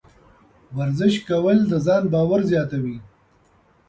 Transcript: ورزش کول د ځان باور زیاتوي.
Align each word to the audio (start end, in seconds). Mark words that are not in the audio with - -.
ورزش 0.77 1.13
کول 1.27 1.57
د 1.67 1.73
ځان 1.85 2.03
باور 2.13 2.41
زیاتوي. 2.51 2.97